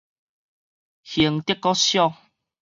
[1.03, 2.17] 興德國小